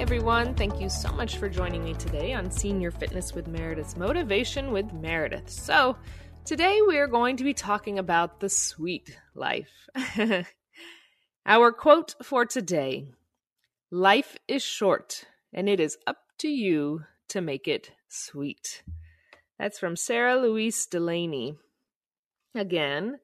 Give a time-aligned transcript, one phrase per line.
[0.00, 0.54] everyone.
[0.54, 4.90] Thank you so much for joining me today on Senior Fitness with Meredith's Motivation with
[4.94, 5.50] Meredith.
[5.50, 5.94] So,
[6.46, 9.90] today we are going to be talking about the sweet life.
[11.46, 13.12] Our quote for today
[13.90, 18.82] Life is short, and it is up to you to make it sweet.
[19.58, 21.56] That's from Sarah Louise Delany.
[22.54, 23.18] Again,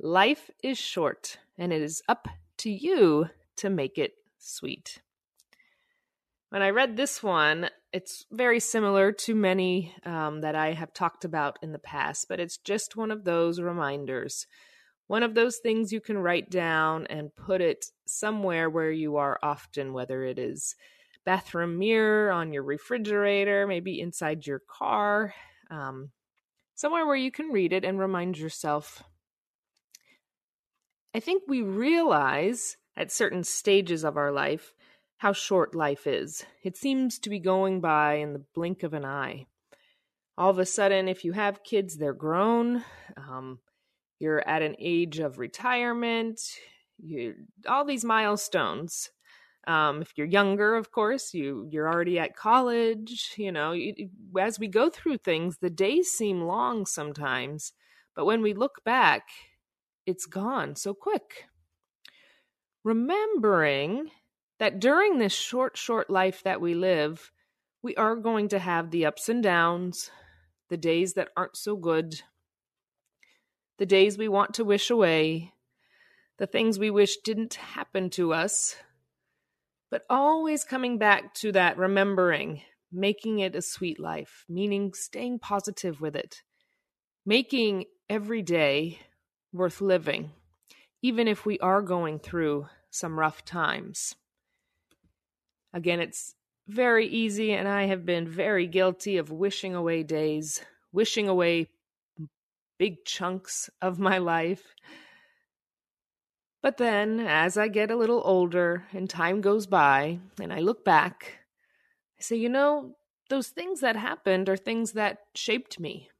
[0.00, 2.26] life is short, and it is up
[2.56, 3.26] to you
[3.56, 5.02] to make it sweet.
[6.52, 11.24] When I read this one, it's very similar to many um, that I have talked
[11.24, 14.46] about in the past, but it's just one of those reminders.
[15.06, 19.38] One of those things you can write down and put it somewhere where you are
[19.42, 20.76] often, whether it is
[21.24, 25.32] bathroom mirror, on your refrigerator, maybe inside your car,
[25.70, 26.10] um,
[26.74, 29.02] somewhere where you can read it and remind yourself.
[31.14, 34.74] I think we realize at certain stages of our life
[35.22, 36.44] how short life is.
[36.64, 39.46] It seems to be going by in the blink of an eye.
[40.36, 42.82] All of a sudden, if you have kids, they're grown.
[43.16, 43.60] Um,
[44.18, 46.40] you're at an age of retirement.
[46.98, 47.34] You
[47.68, 49.10] all these milestones.
[49.68, 53.34] Um, if you're younger, of course, you you're already at college.
[53.36, 53.94] You know, you,
[54.36, 57.72] as we go through things, the days seem long sometimes,
[58.16, 59.28] but when we look back,
[60.04, 61.44] it's gone so quick.
[62.82, 64.10] Remembering
[64.58, 67.30] that during this short, short life that we live,
[67.82, 70.10] we are going to have the ups and downs,
[70.68, 72.22] the days that aren't so good,
[73.78, 75.52] the days we want to wish away,
[76.38, 78.76] the things we wish didn't happen to us,
[79.90, 86.00] but always coming back to that remembering, making it a sweet life, meaning staying positive
[86.00, 86.42] with it,
[87.26, 88.98] making every day
[89.52, 90.30] worth living,
[91.02, 94.14] even if we are going through some rough times.
[95.72, 96.34] Again, it's
[96.68, 101.68] very easy, and I have been very guilty of wishing away days, wishing away
[102.78, 104.74] big chunks of my life.
[106.62, 110.84] But then, as I get a little older and time goes by, and I look
[110.84, 111.38] back,
[112.18, 112.96] I say, you know,
[113.30, 116.10] those things that happened are things that shaped me,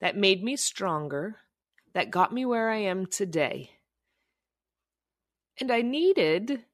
[0.00, 1.36] that made me stronger,
[1.92, 3.70] that got me where I am today.
[5.60, 6.64] And I needed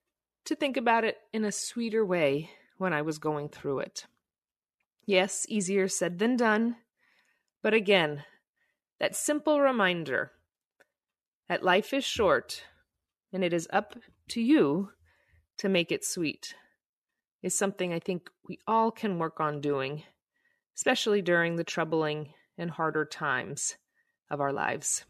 [0.45, 4.07] to think about it in a sweeter way when I was going through it.
[5.07, 6.77] Yes, easier said than done.
[7.63, 8.25] But again,
[9.01, 10.33] that simple reminder
[11.49, 12.65] that life is short
[13.33, 13.97] and it is up
[14.29, 14.91] to you
[15.59, 16.55] to make it sweet
[17.43, 20.03] is something I think we all can work on doing,
[20.75, 23.77] especially during the troubling and harder times
[24.31, 25.05] of our lives.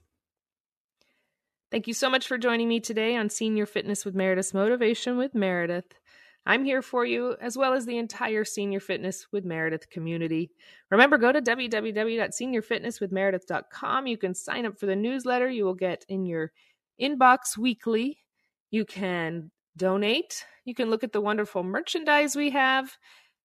[1.75, 5.35] Thank you so much for joining me today on Senior Fitness with Meredith's Motivation with
[5.35, 5.93] Meredith.
[6.47, 10.53] I'm here for you, as well as the entire Senior Fitness with Meredith community.
[10.93, 14.07] Remember, go to www.seniorfitnesswithmeredith.com.
[14.07, 16.53] You can sign up for the newsletter you will get in your
[17.03, 18.19] inbox weekly.
[18.71, 20.47] You can donate.
[20.65, 22.97] You can look at the wonderful merchandise we have,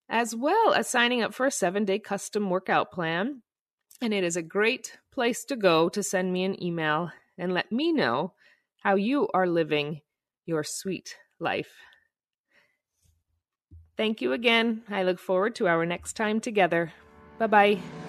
[0.08, 3.42] as well as signing up for a seven day custom workout plan.
[4.04, 7.72] And it is a great place to go to send me an email and let
[7.72, 8.34] me know
[8.84, 10.02] how you are living
[10.46, 11.72] your sweet life.
[13.98, 14.84] Thank you again.
[14.90, 16.94] I look forward to our next time together.
[17.38, 18.09] Bye bye.